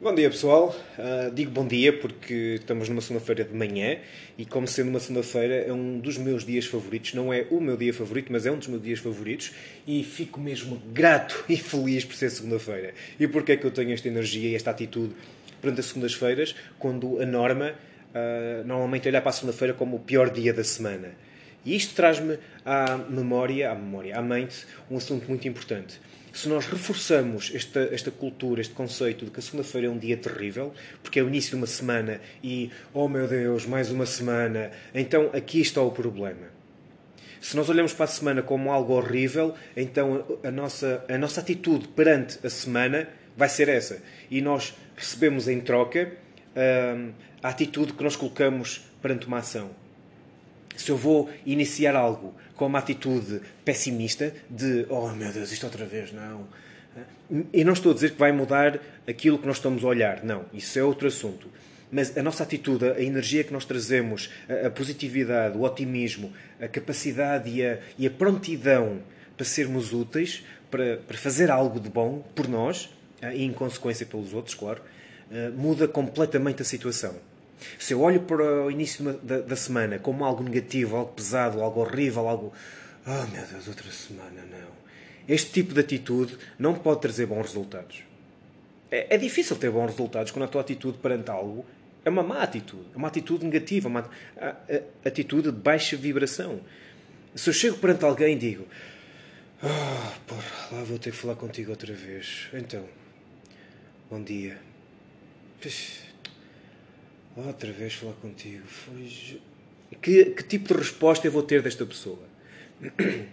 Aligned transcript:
Bom 0.00 0.14
dia 0.14 0.30
pessoal, 0.30 0.72
uh, 0.96 1.28
digo 1.34 1.50
bom 1.50 1.66
dia 1.66 1.92
porque 1.92 2.54
estamos 2.60 2.88
numa 2.88 3.00
segunda-feira 3.00 3.42
de 3.42 3.52
manhã 3.52 3.98
e 4.38 4.46
como 4.46 4.64
sendo 4.64 4.90
uma 4.90 5.00
segunda-feira 5.00 5.56
é 5.56 5.72
um 5.72 5.98
dos 5.98 6.16
meus 6.16 6.44
dias 6.44 6.66
favoritos, 6.66 7.14
não 7.14 7.32
é 7.32 7.48
o 7.50 7.60
meu 7.60 7.76
dia 7.76 7.92
favorito, 7.92 8.30
mas 8.30 8.46
é 8.46 8.52
um 8.52 8.58
dos 8.58 8.68
meus 8.68 8.80
dias 8.80 9.00
favoritos 9.00 9.50
e 9.84 10.04
fico 10.04 10.38
mesmo 10.38 10.80
grato 10.92 11.44
e 11.50 11.56
feliz 11.56 12.04
por 12.04 12.14
ser 12.14 12.30
segunda-feira. 12.30 12.94
E 13.18 13.26
porquê 13.26 13.52
é 13.52 13.56
que 13.56 13.66
eu 13.66 13.72
tenho 13.72 13.92
esta 13.92 14.06
energia 14.06 14.50
e 14.50 14.54
esta 14.54 14.70
atitude 14.70 15.16
perante 15.60 15.80
as 15.80 15.86
segundas-feiras 15.86 16.54
quando 16.78 17.20
a 17.20 17.26
norma 17.26 17.72
uh, 18.14 18.64
normalmente 18.64 19.08
olha 19.08 19.20
para 19.20 19.30
a 19.30 19.32
segunda-feira 19.32 19.74
como 19.74 19.96
o 19.96 19.98
pior 19.98 20.30
dia 20.30 20.52
da 20.52 20.62
semana. 20.62 21.10
E 21.66 21.74
isto 21.74 21.96
traz-me 21.96 22.38
à 22.64 22.96
memória, 22.96 23.72
à 23.72 23.74
memória, 23.74 24.16
à 24.16 24.22
mente, 24.22 24.64
um 24.88 24.96
assunto 24.96 25.26
muito 25.26 25.48
importante 25.48 25.98
se 26.32 26.48
nós 26.48 26.66
reforçamos 26.66 27.50
esta, 27.54 27.80
esta 27.92 28.10
cultura, 28.10 28.60
este 28.60 28.74
conceito 28.74 29.24
de 29.24 29.30
que 29.30 29.40
a 29.40 29.42
segunda-feira 29.42 29.86
é 29.86 29.90
um 29.90 29.98
dia 29.98 30.16
terrível, 30.16 30.72
porque 31.02 31.18
é 31.18 31.22
o 31.22 31.28
início 31.28 31.50
de 31.50 31.56
uma 31.56 31.66
semana 31.66 32.20
e, 32.42 32.70
oh 32.92 33.08
meu 33.08 33.26
Deus, 33.26 33.66
mais 33.66 33.90
uma 33.90 34.06
semana, 34.06 34.70
então 34.94 35.30
aqui 35.32 35.60
está 35.60 35.80
o 35.82 35.90
problema. 35.90 36.58
Se 37.40 37.56
nós 37.56 37.68
olhamos 37.68 37.92
para 37.92 38.04
a 38.04 38.08
semana 38.08 38.42
como 38.42 38.70
algo 38.70 38.94
horrível, 38.94 39.54
então 39.76 40.24
a 40.42 40.50
nossa, 40.50 41.04
a 41.08 41.16
nossa 41.16 41.40
atitude 41.40 41.86
perante 41.88 42.44
a 42.44 42.50
semana 42.50 43.08
vai 43.36 43.48
ser 43.48 43.68
essa. 43.68 44.02
E 44.28 44.40
nós 44.40 44.74
recebemos 44.96 45.46
em 45.46 45.60
troca 45.60 46.12
hum, 46.96 47.12
a 47.40 47.48
atitude 47.48 47.92
que 47.92 48.02
nós 48.02 48.16
colocamos 48.16 48.84
perante 49.00 49.26
uma 49.26 49.38
ação 49.38 49.70
se 50.82 50.90
eu 50.90 50.96
vou 50.96 51.30
iniciar 51.44 51.96
algo 51.96 52.34
com 52.54 52.66
uma 52.66 52.78
atitude 52.78 53.40
pessimista 53.64 54.32
de 54.48 54.86
oh 54.88 55.08
meu 55.10 55.32
Deus, 55.32 55.52
isto 55.52 55.64
outra 55.64 55.84
vez, 55.84 56.12
não. 56.12 56.46
E 57.52 57.62
não 57.62 57.72
estou 57.72 57.92
a 57.92 57.94
dizer 57.94 58.12
que 58.12 58.18
vai 58.18 58.32
mudar 58.32 58.80
aquilo 59.06 59.38
que 59.38 59.46
nós 59.46 59.56
estamos 59.56 59.84
a 59.84 59.86
olhar, 59.86 60.24
não, 60.24 60.44
isso 60.52 60.78
é 60.78 60.82
outro 60.82 61.06
assunto. 61.06 61.48
Mas 61.90 62.16
a 62.16 62.22
nossa 62.22 62.42
atitude, 62.42 62.84
a 62.84 63.00
energia 63.00 63.44
que 63.44 63.52
nós 63.52 63.64
trazemos, 63.64 64.30
a 64.64 64.68
positividade, 64.68 65.56
o 65.56 65.62
otimismo, 65.62 66.32
a 66.60 66.68
capacidade 66.68 67.48
e 67.48 67.64
a, 67.64 67.78
e 67.98 68.06
a 68.06 68.10
prontidão 68.10 69.00
para 69.36 69.44
sermos 69.44 69.92
úteis, 69.92 70.44
para, 70.70 70.98
para 70.98 71.16
fazer 71.16 71.50
algo 71.50 71.80
de 71.80 71.88
bom 71.88 72.22
por 72.34 72.48
nós 72.48 72.90
e 73.22 73.44
em 73.44 73.52
consequência 73.52 74.04
pelos 74.04 74.34
outros, 74.34 74.54
claro, 74.54 74.82
muda 75.56 75.88
completamente 75.88 76.62
a 76.62 76.64
situação. 76.64 77.14
Se 77.78 77.92
eu 77.92 78.00
olho 78.00 78.20
para 78.20 78.64
o 78.64 78.70
início 78.70 79.04
da, 79.22 79.40
da 79.40 79.56
semana 79.56 79.98
como 79.98 80.24
algo 80.24 80.42
negativo, 80.42 80.96
algo 80.96 81.12
pesado, 81.12 81.60
algo 81.60 81.80
horrível, 81.80 82.28
algo. 82.28 82.52
Oh 83.06 83.26
meu 83.34 83.46
Deus, 83.46 83.68
outra 83.68 83.90
semana, 83.90 84.44
não. 84.50 84.68
Este 85.28 85.52
tipo 85.52 85.74
de 85.74 85.80
atitude 85.80 86.38
não 86.58 86.74
pode 86.74 87.00
trazer 87.00 87.26
bons 87.26 87.42
resultados. 87.42 88.02
É, 88.90 89.14
é 89.14 89.18
difícil 89.18 89.56
ter 89.56 89.70
bons 89.70 89.90
resultados 89.90 90.32
quando 90.32 90.44
a 90.44 90.48
tua 90.48 90.62
atitude 90.62 90.98
perante 90.98 91.30
algo 91.30 91.64
é 92.04 92.10
uma 92.10 92.22
má 92.22 92.42
atitude, 92.42 92.86
é 92.94 92.96
uma 92.96 93.08
atitude 93.08 93.44
negativa, 93.44 93.88
uma 93.88 94.08
atitude 95.04 95.52
de 95.52 95.58
baixa 95.58 95.96
vibração. 95.96 96.60
Se 97.34 97.50
eu 97.50 97.54
chego 97.54 97.76
perante 97.76 98.04
alguém 98.04 98.34
e 98.34 98.38
digo: 98.38 98.66
oh, 99.62 100.20
porra, 100.26 100.68
lá 100.72 100.84
vou 100.84 100.98
ter 100.98 101.10
que 101.10 101.16
falar 101.16 101.34
contigo 101.34 101.70
outra 101.70 101.92
vez. 101.92 102.48
Então, 102.54 102.84
bom 104.10 104.22
dia. 104.22 104.58
Puxa 105.60 106.07
outra 107.46 107.72
vez 107.72 107.94
falar 107.94 108.14
contigo. 108.14 108.66
Foi... 108.66 109.40
Que, 110.02 110.24
que 110.26 110.42
tipo 110.42 110.68
de 110.68 110.74
resposta 110.74 111.26
eu 111.26 111.32
vou 111.32 111.42
ter 111.42 111.62
desta 111.62 111.84
pessoa? 111.86 112.22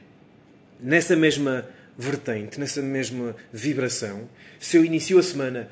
Nessa 0.79 1.15
mesma 1.15 1.67
vertente, 1.97 2.59
nessa 2.59 2.81
mesma 2.81 3.35
vibração, 3.51 4.29
se 4.59 4.77
eu 4.77 4.83
inicio 4.83 5.17
a 5.17 5.23
semana. 5.23 5.69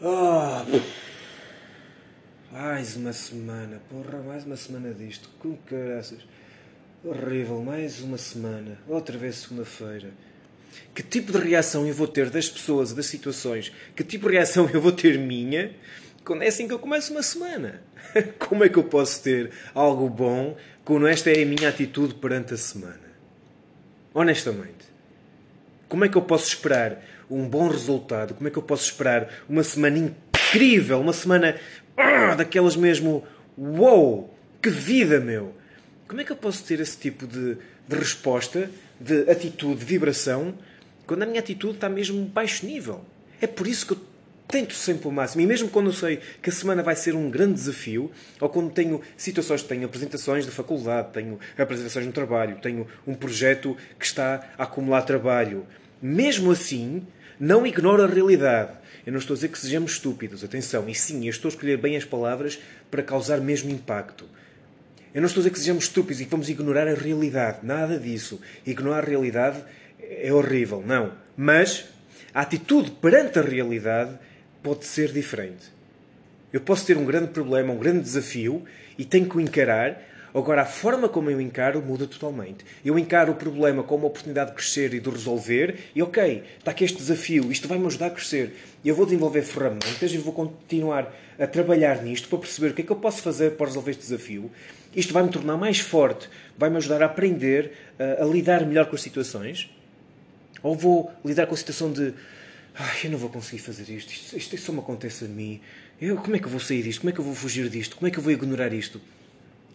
Oh, 0.00 0.80
mais 2.50 2.96
uma 2.96 3.12
semana, 3.12 3.80
porra, 3.88 4.20
mais 4.22 4.44
uma 4.44 4.56
semana 4.56 4.92
disto, 4.92 5.28
com 5.38 5.56
caraças. 5.58 6.18
Horrível, 7.04 7.62
mais 7.62 8.00
uma 8.00 8.18
semana, 8.18 8.78
outra 8.88 9.16
vez 9.16 9.36
segunda-feira. 9.36 10.10
Que 10.94 11.02
tipo 11.02 11.32
de 11.32 11.38
reação 11.38 11.86
eu 11.86 11.94
vou 11.94 12.08
ter 12.08 12.30
das 12.30 12.48
pessoas, 12.48 12.92
das 12.92 13.06
situações? 13.06 13.72
Que 13.94 14.02
tipo 14.02 14.28
de 14.28 14.34
reação 14.34 14.68
eu 14.72 14.80
vou 14.80 14.92
ter 14.92 15.18
minha 15.18 15.74
é 16.40 16.48
assim 16.48 16.66
que 16.68 16.74
eu 16.74 16.78
começo 16.78 17.12
uma 17.12 17.22
semana. 17.22 17.82
Como 18.38 18.64
é 18.64 18.68
que 18.68 18.78
eu 18.78 18.84
posso 18.84 19.22
ter 19.22 19.50
algo 19.74 20.08
bom 20.08 20.56
quando 20.84 21.06
esta 21.06 21.30
é 21.30 21.42
a 21.42 21.46
minha 21.46 21.68
atitude 21.68 22.14
perante 22.14 22.54
a 22.54 22.56
semana? 22.56 23.00
Honestamente. 24.14 24.92
Como 25.88 26.04
é 26.04 26.08
que 26.08 26.16
eu 26.16 26.22
posso 26.22 26.48
esperar 26.48 27.02
um 27.30 27.48
bom 27.48 27.68
resultado? 27.68 28.34
Como 28.34 28.48
é 28.48 28.50
que 28.50 28.58
eu 28.58 28.62
posso 28.62 28.84
esperar 28.84 29.28
uma 29.48 29.62
semana 29.62 29.98
incrível? 29.98 31.00
Uma 31.00 31.12
semana 31.12 31.56
ah, 31.96 32.34
daquelas 32.34 32.76
mesmo. 32.76 33.24
Uou! 33.56 34.32
Que 34.62 34.70
vida, 34.70 35.18
meu! 35.18 35.54
Como 36.06 36.20
é 36.20 36.24
que 36.24 36.32
eu 36.32 36.36
posso 36.36 36.64
ter 36.64 36.78
esse 36.80 36.96
tipo 36.96 37.26
de, 37.26 37.56
de 37.88 37.96
resposta, 37.96 38.70
de 39.00 39.30
atitude, 39.30 39.80
de 39.80 39.84
vibração, 39.84 40.54
quando 41.06 41.24
a 41.24 41.26
minha 41.26 41.40
atitude 41.40 41.74
está 41.74 41.88
mesmo 41.88 42.24
baixo 42.24 42.64
nível? 42.64 43.04
É 43.40 43.46
por 43.46 43.66
isso 43.66 43.86
que 43.86 43.92
eu 43.94 44.11
tento 44.52 44.74
sempre 44.74 45.08
o 45.08 45.10
máximo. 45.10 45.40
E 45.40 45.46
mesmo 45.46 45.70
quando 45.70 45.86
eu 45.86 45.94
sei 45.94 46.20
que 46.42 46.50
a 46.50 46.52
semana 46.52 46.82
vai 46.82 46.94
ser 46.94 47.14
um 47.14 47.30
grande 47.30 47.54
desafio, 47.54 48.12
ou 48.38 48.50
quando 48.50 48.70
tenho 48.70 49.00
situações, 49.16 49.62
tenho 49.62 49.86
apresentações 49.86 50.44
da 50.44 50.52
faculdade, 50.52 51.08
tenho 51.14 51.40
apresentações 51.56 52.04
no 52.04 52.12
trabalho, 52.12 52.58
tenho 52.60 52.86
um 53.06 53.14
projeto 53.14 53.74
que 53.98 54.04
está 54.04 54.46
a 54.58 54.64
acumular 54.64 55.02
trabalho, 55.02 55.66
mesmo 56.02 56.50
assim, 56.50 57.02
não 57.40 57.66
ignoro 57.66 58.04
a 58.04 58.06
realidade. 58.06 58.72
Eu 59.06 59.12
não 59.12 59.18
estou 59.18 59.34
a 59.34 59.36
dizer 59.36 59.48
que 59.48 59.58
sejamos 59.58 59.92
estúpidos, 59.92 60.44
atenção, 60.44 60.86
e 60.88 60.94
sim, 60.94 61.24
eu 61.24 61.30
estou 61.30 61.48
a 61.48 61.52
escolher 61.52 61.78
bem 61.78 61.96
as 61.96 62.04
palavras 62.04 62.60
para 62.90 63.02
causar 63.02 63.40
mesmo 63.40 63.70
impacto. 63.70 64.28
Eu 65.14 65.22
não 65.22 65.26
estou 65.26 65.40
a 65.40 65.42
dizer 65.42 65.50
que 65.50 65.58
sejamos 65.58 65.84
estúpidos 65.84 66.20
e 66.20 66.24
que 66.26 66.30
vamos 66.30 66.50
ignorar 66.50 66.86
a 66.86 66.94
realidade, 66.94 67.60
nada 67.62 67.98
disso. 67.98 68.38
Ignorar 68.66 69.04
a 69.04 69.06
realidade 69.06 69.62
é 69.98 70.32
horrível, 70.32 70.82
não. 70.86 71.12
Mas 71.36 71.86
a 72.34 72.42
atitude 72.42 72.90
perante 72.90 73.38
a 73.38 73.42
realidade 73.42 74.18
pode 74.62 74.86
ser 74.86 75.12
diferente. 75.12 75.72
Eu 76.52 76.60
posso 76.60 76.86
ter 76.86 76.96
um 76.96 77.04
grande 77.04 77.28
problema, 77.28 77.72
um 77.72 77.78
grande 77.78 78.00
desafio 78.00 78.64
e 78.98 79.04
tenho 79.04 79.28
que 79.28 79.36
o 79.36 79.40
encarar. 79.40 80.00
Agora, 80.34 80.62
a 80.62 80.66
forma 80.66 81.08
como 81.08 81.30
eu 81.30 81.40
encaro 81.40 81.82
muda 81.82 82.06
totalmente. 82.06 82.64
Eu 82.84 82.98
encaro 82.98 83.32
o 83.32 83.34
problema 83.34 83.82
como 83.82 84.04
uma 84.04 84.08
oportunidade 84.08 84.50
de 84.50 84.56
crescer 84.56 84.94
e 84.94 85.00
de 85.00 85.10
resolver, 85.10 85.90
e 85.94 86.02
ok, 86.02 86.42
está 86.58 86.70
aqui 86.70 86.84
este 86.84 86.96
desafio, 86.96 87.52
isto 87.52 87.68
vai 87.68 87.78
me 87.78 87.86
ajudar 87.86 88.06
a 88.06 88.10
crescer. 88.10 88.54
Eu 88.82 88.94
vou 88.94 89.04
desenvolver 89.04 89.42
ferramentas 89.42 90.10
e 90.12 90.16
vou 90.16 90.32
continuar 90.32 91.14
a 91.38 91.46
trabalhar 91.46 92.02
nisto 92.02 92.28
para 92.28 92.38
perceber 92.38 92.68
o 92.68 92.74
que 92.74 92.80
é 92.80 92.84
que 92.84 92.92
eu 92.92 92.96
posso 92.96 93.20
fazer 93.20 93.52
para 93.52 93.66
resolver 93.66 93.90
este 93.90 94.02
desafio. 94.02 94.50
Isto 94.94 95.12
vai 95.12 95.22
me 95.22 95.28
tornar 95.28 95.56
mais 95.56 95.80
forte, 95.80 96.30
vai 96.56 96.70
me 96.70 96.76
ajudar 96.76 97.02
a 97.02 97.06
aprender 97.06 97.72
a, 97.98 98.22
a 98.22 98.26
lidar 98.26 98.64
melhor 98.64 98.86
com 98.86 98.94
as 98.94 99.02
situações. 99.02 99.70
Ou 100.62 100.74
vou 100.74 101.10
lidar 101.24 101.46
com 101.46 101.54
a 101.54 101.58
situação 101.58 101.92
de 101.92 102.14
Ai, 102.74 103.00
eu 103.04 103.10
não 103.10 103.18
vou 103.18 103.30
conseguir 103.30 103.60
fazer 103.60 103.88
isto. 103.90 104.12
Isto, 104.12 104.36
isto, 104.36 104.58
só 104.58 104.72
me 104.72 104.78
acontece 104.78 105.24
a 105.24 105.28
mim. 105.28 105.60
Eu, 106.00 106.16
como 106.16 106.36
é 106.36 106.38
que 106.38 106.46
eu 106.46 106.50
vou 106.50 106.60
sair 106.60 106.82
disto? 106.82 107.00
Como 107.00 107.10
é 107.10 107.12
que 107.12 107.20
eu 107.20 107.24
vou 107.24 107.34
fugir 107.34 107.68
disto? 107.68 107.96
Como 107.96 108.08
é 108.08 108.10
que 108.10 108.18
eu 108.18 108.22
vou 108.22 108.32
ignorar 108.32 108.72
isto? 108.72 109.00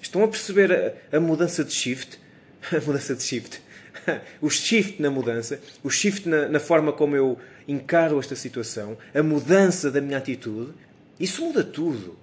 Estão 0.01 0.23
a 0.23 0.27
perceber 0.27 0.97
a, 1.11 1.17
a 1.17 1.19
mudança 1.19 1.63
de 1.63 1.73
shift? 1.73 2.19
A 2.71 2.81
mudança 2.81 3.15
de 3.15 3.23
shift. 3.23 3.61
o 4.41 4.49
shift 4.49 5.01
na 5.01 5.09
mudança, 5.09 5.59
o 5.83 5.89
shift 5.89 6.27
na, 6.27 6.47
na, 6.47 6.59
forma 6.59 6.91
como 6.91 7.15
eu 7.15 7.37
encaro 7.67 8.19
esta 8.19 8.35
situação, 8.35 8.97
a 9.13 9.21
mudança 9.23 9.91
da 9.91 10.01
minha 10.01 10.17
atitude, 10.17 10.73
isso 11.19 11.43
muda 11.43 11.63
tudo. 11.63 12.17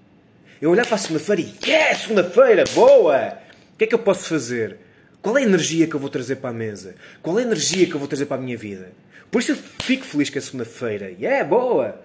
Eu 0.61 0.71
olhar 0.71 0.87
para 0.87 0.95
a 0.95 0.99
segunda-feira 0.99 1.43
e, 1.43 1.55
yeah, 1.67 1.99
segunda-feira, 1.99 2.65
boa! 2.75 3.39
O 3.75 3.77
que 3.77 3.85
é 3.85 3.87
que 3.87 3.95
eu 3.95 3.99
posso 3.99 4.29
fazer? 4.29 4.79
Qual 5.25 5.39
é 5.39 5.41
a 5.41 5.45
energia 5.47 5.87
que 5.87 5.97
eu 5.97 6.01
vou 6.01 6.11
trazer 6.11 6.37
para 6.37 6.51
a 6.51 6.53
mesa? 6.53 6.97
Qual 7.23 7.39
é 7.39 7.43
a 7.43 7.47
energia 7.47 7.87
que 7.87 7.95
eu 7.95 7.99
vou 7.99 8.07
trazer 8.07 8.27
para 8.27 8.37
a 8.37 8.41
minha 8.45 8.59
vida? 8.59 8.93
Por 9.31 9.41
isso 9.41 9.53
eu 9.53 9.57
fico 9.57 10.05
feliz 10.05 10.29
que 10.29 10.37
é 10.37 10.41
segunda-feira. 10.43 11.13
E 11.13 11.23
yeah, 11.23 11.39
é 11.39 11.45
boa! 11.45 11.99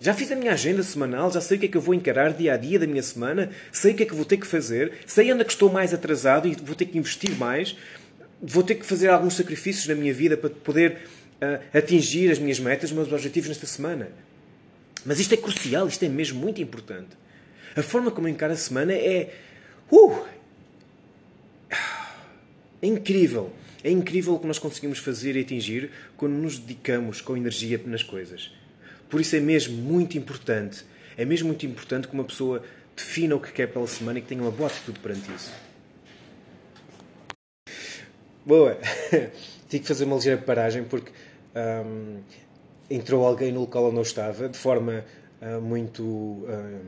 Já 0.00 0.14
fiz 0.14 0.32
a 0.32 0.34
minha 0.34 0.50
agenda 0.50 0.82
semanal, 0.82 1.30
já 1.30 1.42
sei 1.42 1.58
o 1.58 1.60
que 1.60 1.66
é 1.66 1.68
que 1.68 1.76
eu 1.76 1.80
vou 1.82 1.92
encarar 1.92 2.32
dia 2.32 2.54
a 2.54 2.56
dia 2.56 2.78
da 2.78 2.86
minha 2.86 3.02
semana, 3.02 3.50
sei 3.70 3.92
o 3.92 3.94
que 3.94 4.04
é 4.04 4.06
que 4.06 4.14
vou 4.14 4.24
ter 4.24 4.38
que 4.38 4.46
fazer, 4.46 4.94
sei 5.04 5.30
onde 5.30 5.42
é 5.42 5.44
que 5.44 5.52
estou 5.52 5.70
mais 5.70 5.92
atrasado 5.92 6.48
e 6.48 6.54
vou 6.54 6.74
ter 6.74 6.86
que 6.86 6.96
investir 6.96 7.36
mais, 7.36 7.76
vou 8.40 8.62
ter 8.62 8.76
que 8.76 8.86
fazer 8.86 9.08
alguns 9.08 9.34
sacrifícios 9.34 9.86
na 9.86 9.94
minha 9.94 10.14
vida 10.14 10.34
para 10.34 10.48
poder 10.48 11.00
uh, 11.42 11.76
atingir 11.76 12.30
as 12.30 12.38
minhas 12.38 12.58
metas, 12.58 12.88
os 12.88 12.96
meus 12.96 13.12
objetivos 13.12 13.50
nesta 13.50 13.66
semana. 13.66 14.08
Mas 15.04 15.20
isto 15.20 15.34
é 15.34 15.36
crucial, 15.36 15.86
isto 15.86 16.02
é 16.02 16.08
mesmo 16.08 16.40
muito 16.40 16.62
importante. 16.62 17.10
A 17.76 17.82
forma 17.82 18.10
como 18.10 18.26
eu 18.26 18.32
encaro 18.32 18.54
a 18.54 18.56
semana 18.56 18.94
é. 18.94 19.34
Uh, 19.92 20.32
é 22.84 22.86
incrível. 22.86 23.50
É 23.82 23.90
incrível 23.90 24.34
o 24.34 24.38
que 24.38 24.46
nós 24.46 24.58
conseguimos 24.58 24.98
fazer 24.98 25.36
e 25.36 25.40
atingir 25.40 25.90
quando 26.16 26.34
nos 26.34 26.58
dedicamos 26.58 27.20
com 27.22 27.36
energia 27.36 27.80
nas 27.86 28.02
coisas. 28.02 28.52
Por 29.08 29.20
isso 29.20 29.34
é 29.36 29.40
mesmo 29.40 29.76
muito 29.76 30.18
importante, 30.18 30.84
é 31.16 31.24
mesmo 31.24 31.48
muito 31.48 31.64
importante 31.64 32.06
que 32.06 32.14
uma 32.14 32.24
pessoa 32.24 32.62
defina 32.94 33.36
o 33.36 33.40
que 33.40 33.52
quer 33.52 33.68
pela 33.68 33.86
semana 33.86 34.18
e 34.18 34.22
que 34.22 34.28
tenha 34.28 34.42
uma 34.42 34.50
boa 34.50 34.68
atitude 34.68 34.98
perante 35.00 35.30
isso. 35.32 35.52
Boa! 38.44 38.78
Tive 39.68 39.82
que 39.82 39.88
fazer 39.88 40.04
uma 40.04 40.16
ligeira 40.16 40.40
paragem 40.40 40.84
porque 40.84 41.10
hum, 41.86 42.20
entrou 42.90 43.26
alguém 43.26 43.50
no 43.50 43.60
local 43.60 43.86
onde 43.86 43.96
eu 43.96 44.02
estava 44.02 44.48
de 44.48 44.58
forma 44.58 45.04
uh, 45.40 45.60
muito 45.60 46.02
uh, 46.02 46.80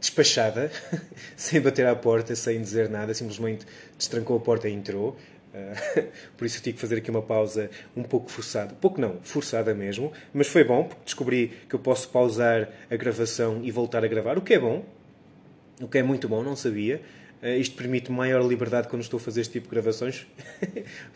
despachada, 0.00 0.72
sem 1.36 1.60
bater 1.60 1.86
à 1.86 1.94
porta, 1.94 2.34
sem 2.34 2.60
dizer 2.60 2.88
nada, 2.88 3.12
simplesmente 3.14 3.66
destrancou 3.96 4.36
a 4.36 4.40
porta 4.40 4.68
e 4.68 4.72
entrou. 4.72 5.16
Uh, 5.52 6.06
por 6.36 6.44
isso 6.44 6.62
tive 6.62 6.74
que 6.74 6.80
fazer 6.80 6.96
aqui 6.96 7.10
uma 7.10 7.22
pausa 7.22 7.70
um 7.94 8.02
pouco 8.02 8.30
forçada. 8.30 8.74
Pouco 8.80 9.00
não, 9.00 9.20
forçada 9.22 9.74
mesmo. 9.74 10.12
Mas 10.32 10.48
foi 10.48 10.64
bom, 10.64 10.84
porque 10.84 11.04
descobri 11.04 11.52
que 11.68 11.74
eu 11.74 11.78
posso 11.78 12.08
pausar 12.08 12.68
a 12.90 12.96
gravação 12.96 13.60
e 13.62 13.70
voltar 13.70 14.04
a 14.04 14.08
gravar, 14.08 14.38
o 14.38 14.42
que 14.42 14.54
é 14.54 14.58
bom. 14.58 14.84
O 15.80 15.88
que 15.88 15.98
é 15.98 16.02
muito 16.02 16.28
bom, 16.28 16.42
não 16.42 16.56
sabia. 16.56 17.00
Uh, 17.42 17.58
isto 17.58 17.76
permite 17.76 18.10
maior 18.10 18.46
liberdade 18.46 18.88
quando 18.88 19.02
estou 19.02 19.18
a 19.18 19.20
fazer 19.20 19.42
este 19.42 19.52
tipo 19.52 19.68
de 19.68 19.70
gravações. 19.70 20.26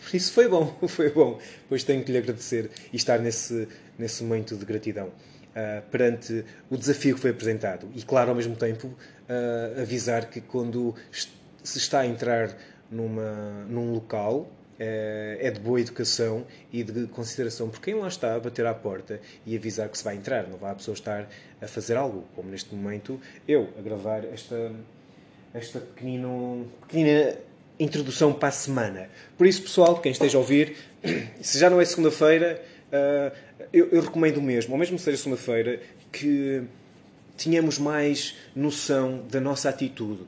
por 0.04 0.14
isso 0.14 0.32
foi 0.32 0.48
bom, 0.48 0.76
foi 0.88 1.10
bom. 1.10 1.38
Pois 1.68 1.84
tenho 1.84 2.04
que 2.04 2.12
lhe 2.12 2.18
agradecer 2.18 2.70
e 2.92 2.96
estar 2.96 3.18
nesse, 3.18 3.66
nesse 3.98 4.22
momento 4.22 4.56
de 4.56 4.64
gratidão. 4.64 5.10
Uh, 5.54 5.88
perante 5.88 6.44
o 6.68 6.76
desafio 6.76 7.14
que 7.14 7.20
foi 7.20 7.30
apresentado. 7.30 7.88
E, 7.94 8.02
claro, 8.02 8.30
ao 8.30 8.34
mesmo 8.34 8.56
tempo, 8.56 8.92
avisar 9.80 10.28
que 10.28 10.40
quando 10.40 10.96
se 11.62 11.78
está 11.78 12.00
a 12.00 12.06
entrar 12.06 12.56
numa, 12.90 13.64
num 13.68 13.92
local 13.92 14.50
é, 14.78 15.38
é 15.40 15.50
de 15.50 15.60
boa 15.60 15.80
educação 15.80 16.44
e 16.72 16.82
de 16.82 17.06
consideração 17.06 17.68
por 17.68 17.80
quem 17.80 17.94
lá 17.94 18.08
está 18.08 18.34
a 18.34 18.40
bater 18.40 18.66
à 18.66 18.74
porta 18.74 19.20
e 19.46 19.56
avisar 19.56 19.88
que 19.88 19.96
se 19.96 20.04
vai 20.04 20.16
entrar. 20.16 20.46
Não 20.48 20.58
vai 20.58 20.72
a 20.72 20.74
pessoa 20.74 20.94
estar 20.94 21.28
a 21.60 21.66
fazer 21.66 21.96
algo, 21.96 22.24
como 22.34 22.50
neste 22.50 22.74
momento 22.74 23.20
eu, 23.46 23.68
a 23.78 23.82
gravar 23.82 24.24
esta, 24.24 24.72
esta 25.52 25.80
pequenino, 25.80 26.66
pequenina 26.82 27.36
introdução 27.78 28.32
para 28.32 28.48
a 28.48 28.52
semana. 28.52 29.08
Por 29.38 29.46
isso, 29.46 29.62
pessoal, 29.62 30.00
quem 30.00 30.12
esteja 30.12 30.38
a 30.38 30.40
ouvir, 30.40 30.76
se 31.40 31.58
já 31.58 31.70
não 31.70 31.80
é 31.80 31.84
segunda-feira, 31.84 32.60
uh, 32.94 33.36
eu, 33.72 33.88
eu, 33.90 34.00
recomendo 34.00 34.40
mesmo, 34.40 34.72
ou 34.72 34.78
mesmo 34.78 34.96
que 34.96 35.02
seja 35.02 35.16
segunda-feira, 35.16 35.80
que 36.12 36.62
tenhamos 37.36 37.78
mais 37.78 38.36
noção 38.54 39.24
da 39.28 39.40
nossa 39.40 39.68
atitude 39.68 40.24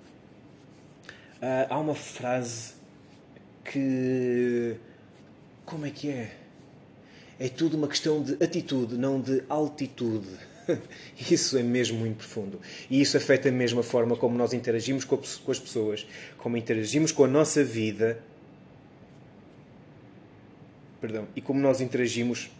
Uh, 1.37 1.69
há 1.69 1.79
uma 1.79 1.95
frase 1.95 2.73
que. 3.65 4.75
Como 5.67 5.85
é 5.85 5.91
que 5.91 6.09
é? 6.09 6.33
É 7.39 7.49
tudo 7.49 7.77
uma 7.77 7.89
questão 7.89 8.23
de 8.23 8.43
atitude, 8.43 8.97
não 8.97 9.21
de 9.21 9.43
altitude. 9.49 10.29
Isso 11.31 11.59
é 11.59 11.63
mesmo 11.63 11.99
muito 11.99 12.17
profundo. 12.17 12.61
E 12.91 13.01
isso 13.01 13.17
afeta 13.17 13.51
mesmo 13.51 13.81
a 13.81 13.83
forma 13.83 14.17
como 14.17 14.37
nós 14.37 14.53
interagimos 14.53 15.05
com 15.05 15.17
as 15.17 15.59
pessoas, 15.59 16.07
como 16.39 16.57
interagimos 16.57 17.13
com 17.13 17.25
a 17.25 17.29
nossa 17.29 17.63
vida. 17.63 18.19
Perdão. 21.06 21.29
E 21.37 21.41
como 21.41 21.61
nós 21.61 21.81
interagimos 21.81 22.50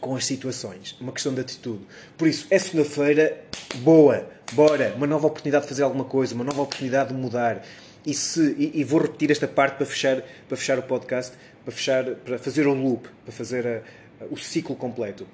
com 0.00 0.16
as 0.16 0.24
situações. 0.24 0.96
Uma 0.98 1.12
questão 1.12 1.34
de 1.34 1.42
atitude. 1.42 1.84
Por 2.16 2.26
isso, 2.26 2.46
é 2.50 2.58
segunda-feira, 2.58 3.44
boa, 3.76 4.26
bora, 4.52 4.94
uma 4.96 5.06
nova 5.06 5.26
oportunidade 5.26 5.64
de 5.64 5.68
fazer 5.68 5.82
alguma 5.82 6.04
coisa, 6.04 6.34
uma 6.34 6.42
nova 6.42 6.62
oportunidade 6.62 7.12
de 7.12 7.20
mudar. 7.20 7.62
E, 8.06 8.14
se, 8.14 8.54
e, 8.58 8.80
e 8.80 8.82
vou 8.82 9.02
repetir 9.02 9.30
esta 9.30 9.46
parte 9.46 9.76
para 9.76 9.84
fechar, 9.84 10.22
para 10.48 10.56
fechar 10.56 10.78
o 10.78 10.82
podcast, 10.84 11.36
para, 11.62 11.72
fechar, 11.74 12.04
para 12.04 12.38
fazer 12.38 12.66
o 12.66 12.72
loop, 12.72 13.06
para 13.26 13.32
fazer 13.32 13.66
a, 13.66 14.24
a, 14.24 14.26
o 14.30 14.38
ciclo 14.38 14.74
completo. 14.74 15.26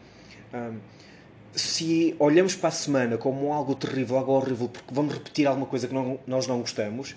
Um, 0.53 0.79
se 1.55 2.17
olhamos 2.19 2.57
para 2.57 2.71
a 2.71 2.73
semana 2.73 3.17
como 3.17 3.53
algo 3.53 3.77
terrível, 3.77 4.19
algo 4.19 4.33
horrível, 4.33 4.69
porque 4.69 4.93
vamos 4.93 5.15
repetir 5.15 5.47
alguma 5.47 5.67
coisa 5.67 5.87
que 5.87 5.95
não, 5.95 6.19
nós 6.27 6.49
não 6.49 6.59
gostamos, 6.59 7.15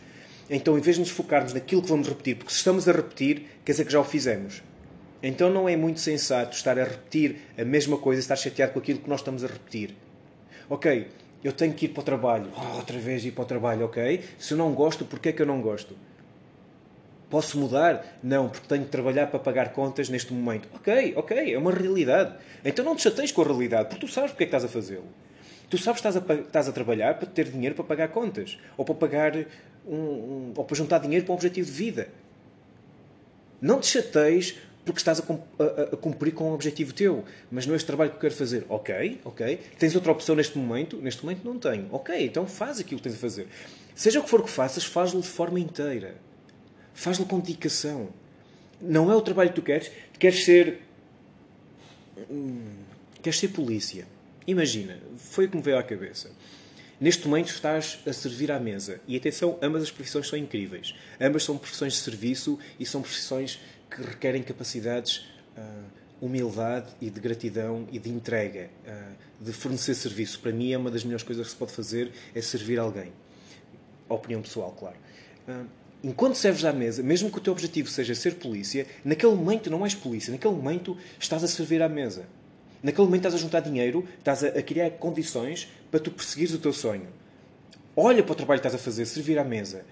então 0.49 0.77
em 0.77 0.81
vez 0.81 0.95
de 0.95 1.01
nos 1.01 1.09
focarmos 1.09 1.51
naquilo 1.51 1.81
que 1.81 1.89
vamos 1.89 2.07
repetir, 2.07 2.37
porque 2.37 2.51
se 2.51 2.57
estamos 2.57 2.87
a 2.87 2.91
repetir, 2.91 3.47
quer 3.65 3.73
dizer 3.73 3.85
que 3.85 3.91
já 3.91 3.99
o 3.99 4.03
fizemos. 4.03 4.61
Então 5.21 5.49
não 5.49 5.67
é 5.67 5.75
muito 5.75 5.99
sensato 5.99 6.55
estar 6.55 6.79
a 6.79 6.83
repetir 6.83 7.41
a 7.57 7.65
mesma 7.65 7.97
coisa 7.97 8.21
estar 8.21 8.35
chateado 8.35 8.73
com 8.73 8.79
aquilo 8.79 8.99
que 8.99 9.09
nós 9.09 9.19
estamos 9.19 9.43
a 9.43 9.47
repetir. 9.47 9.95
Ok, 10.69 11.07
eu 11.43 11.51
tenho 11.51 11.73
que 11.73 11.85
ir 11.85 11.89
para 11.89 12.01
o 12.01 12.03
trabalho. 12.03 12.51
Oh, 12.55 12.77
outra 12.77 12.97
vez 12.97 13.25
ir 13.25 13.31
para 13.31 13.43
o 13.43 13.45
trabalho, 13.45 13.85
ok? 13.85 14.23
Se 14.37 14.53
eu 14.53 14.57
não 14.57 14.73
gosto, 14.73 15.03
porquê 15.05 15.29
é 15.29 15.31
que 15.33 15.41
eu 15.41 15.45
não 15.45 15.61
gosto? 15.61 15.95
Posso 17.29 17.59
mudar? 17.59 18.17
Não, 18.23 18.49
porque 18.49 18.67
tenho 18.67 18.85
que 18.85 18.89
trabalhar 18.89 19.27
para 19.27 19.39
pagar 19.39 19.71
contas 19.71 20.09
neste 20.09 20.33
momento. 20.33 20.67
Ok, 20.73 21.13
ok, 21.15 21.53
é 21.53 21.57
uma 21.57 21.71
realidade. 21.71 22.35
Então 22.65 22.83
não 22.83 22.95
te 22.95 23.03
chateies 23.03 23.31
com 23.31 23.41
a 23.41 23.45
realidade, 23.45 23.89
porque 23.89 24.05
tu 24.05 24.11
sabes 24.11 24.31
porque 24.31 24.45
é 24.45 24.47
que 24.47 24.55
estás 24.55 24.65
a 24.65 24.67
fazê-lo. 24.67 25.07
Tu 25.69 25.77
sabes 25.77 26.01
que 26.01 26.07
estás 26.07 26.29
a, 26.29 26.33
estás 26.33 26.67
a 26.67 26.71
trabalhar 26.71 27.19
para 27.19 27.27
ter 27.27 27.49
dinheiro 27.49 27.75
para 27.75 27.83
pagar 27.83 28.07
contas. 28.07 28.57
Ou 28.75 28.83
para 28.83 28.95
pagar 28.95 29.37
um, 29.85 29.95
um, 29.95 30.53
ou 30.55 30.65
para 30.65 30.75
juntar 30.75 30.97
dinheiro 30.97 31.23
para 31.23 31.33
um 31.33 31.35
objetivo 31.35 31.67
de 31.67 31.73
vida. 31.73 32.09
Não 33.61 33.79
te 33.79 33.87
chateies 33.87 34.55
porque 34.93 35.01
estás 35.01 35.19
a, 35.19 35.23
a, 35.23 35.83
a, 35.93 35.97
cumprir 35.97 36.33
com 36.33 36.49
um 36.49 36.53
objetivo 36.53 36.93
teu. 36.93 37.23
Mas 37.51 37.65
não 37.65 37.73
é 37.73 37.77
este 37.77 37.85
trabalho 37.85 38.11
que 38.11 38.17
eu 38.17 38.21
quero 38.21 38.33
fazer. 38.33 38.65
Ok, 38.69 39.21
ok. 39.23 39.59
Tens 39.77 39.95
outra 39.95 40.11
opção 40.11 40.35
neste 40.35 40.57
momento? 40.57 40.97
Neste 40.97 41.23
momento 41.23 41.43
não 41.43 41.57
tenho. 41.57 41.87
Ok, 41.91 42.25
então 42.25 42.47
faz 42.47 42.79
aquilo 42.79 42.99
que 42.99 43.03
tens 43.03 43.15
a 43.15 43.19
fazer. 43.19 43.47
Seja 43.95 44.19
o 44.19 44.23
que 44.23 44.29
for 44.29 44.43
que 44.43 44.49
faças, 44.49 44.85
faz-lo 44.85 45.21
de 45.21 45.27
forma 45.27 45.59
inteira. 45.59 46.15
Faz-lo 46.93 47.25
com 47.25 47.39
dedicação. 47.39 48.09
Não 48.81 49.11
é 49.11 49.15
o 49.15 49.21
trabalho 49.21 49.49
que 49.49 49.55
tu 49.55 49.61
queres. 49.61 49.91
Queres 50.17 50.43
ser. 50.43 50.81
Hum, 52.29 52.75
queres 53.21 53.39
ser 53.39 53.49
polícia. 53.49 54.07
Imagina, 54.47 54.97
foi 55.17 55.45
o 55.45 55.49
que 55.49 55.57
me 55.57 55.63
veio 55.63 55.77
à 55.77 55.83
cabeça. 55.83 56.31
Neste 56.99 57.27
momento 57.27 57.49
estás 57.49 57.99
a 58.05 58.11
servir 58.11 58.51
à 58.51 58.59
mesa. 58.59 58.99
E 59.07 59.15
atenção, 59.15 59.57
ambas 59.61 59.83
as 59.83 59.91
profissões 59.91 60.27
são 60.27 60.37
incríveis. 60.37 60.93
Ambas 61.21 61.43
são 61.43 61.57
profissões 61.57 61.93
de 61.93 61.99
serviço 61.99 62.59
e 62.77 62.85
são 62.85 63.01
profissões 63.01 63.59
que 63.89 64.01
requerem 64.01 64.43
capacidades, 64.43 65.27
uh, 65.57 65.83
humildade 66.21 66.87
e 67.01 67.09
de 67.09 67.19
gratidão 67.19 67.87
e 67.91 67.97
de 67.97 68.09
entrega, 68.09 68.69
uh, 68.85 69.43
de 69.43 69.51
fornecer 69.51 69.95
serviço. 69.95 70.39
Para 70.39 70.51
mim, 70.51 70.71
é 70.71 70.77
uma 70.77 70.91
das 70.91 71.03
melhores 71.03 71.23
coisas 71.23 71.47
que 71.47 71.51
se 71.51 71.57
pode 71.57 71.71
fazer 71.71 72.11
é 72.35 72.41
servir 72.41 72.79
alguém. 72.79 73.11
Opinião 74.07 74.41
pessoal, 74.41 74.75
claro. 74.77 74.97
Uh, 75.47 75.65
enquanto 76.03 76.35
serves 76.35 76.63
à 76.63 76.71
mesa, 76.71 77.01
mesmo 77.01 77.31
que 77.31 77.37
o 77.37 77.41
teu 77.41 77.53
objetivo 77.53 77.89
seja 77.89 78.13
ser 78.13 78.35
polícia, 78.35 78.85
naquele 79.03 79.33
momento 79.33 79.69
não 79.69 79.83
és 79.83 79.95
polícia, 79.95 80.31
naquele 80.31 80.53
momento 80.53 80.97
estás 81.19 81.43
a 81.43 81.47
servir 81.47 81.81
à 81.81 81.89
mesa. 81.89 82.25
Naquele 82.81 83.05
momento 83.05 83.25
estás 83.25 83.35
a 83.35 83.37
juntar 83.37 83.59
dinheiro, 83.59 84.07
estás 84.19 84.43
a, 84.43 84.61
criar 84.61 84.91
condições 84.91 85.67
para 85.91 85.99
tu 85.99 86.11
perseguires 86.11 86.53
o 86.53 86.59
teu 86.59 86.71
sonho. 86.71 87.07
Olha 87.95 88.23
para 88.23 88.31
o 88.31 88.35
trabalho 88.35 88.61
que 88.61 88.67
estás 88.67 88.81
a 88.81 88.83
fazer, 88.83 89.05
servir 89.05 89.37
à 89.37 89.43
mesa 89.43 89.83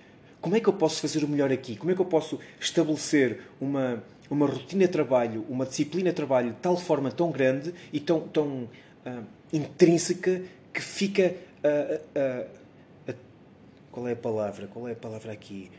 como 0.47 0.55
é 0.55 0.61
que 0.61 0.69
eu 0.69 0.73
posso 0.73 1.01
fazer 1.01 1.25
o 1.25 1.27
melhor 1.27 1.51
aqui? 1.51 1.75
Como 1.75 1.91
é 1.91 1.93
que 1.93 1.99
eu 1.99 2.05
posso 2.05 2.39
estabelecer 2.57 3.41
uma, 3.59 4.01
uma 4.29 4.47
rotina 4.47 4.85
de 4.85 4.87
trabalho, 4.93 5.45
uma 5.49 5.65
disciplina 5.65 6.09
de 6.09 6.15
trabalho 6.15 6.51
de 6.51 6.55
tal 6.61 6.77
forma 6.77 7.11
tão 7.11 7.31
grande 7.31 7.73
e 7.91 7.99
tão, 7.99 8.21
tão 8.21 8.69
uh, 9.05 9.25
intrínseca 9.51 10.41
que 10.73 10.81
fica. 10.81 11.35
Uh, 11.61 12.45
uh, 13.11 13.13
qual 13.91 14.07
é 14.07 14.13
a 14.13 14.15
palavra? 14.15 14.67
Qual 14.67 14.87
é 14.87 14.93
a 14.93 14.95
palavra 14.95 15.33
aqui? 15.33 15.69